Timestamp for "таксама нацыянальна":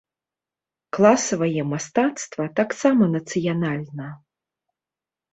2.59-4.09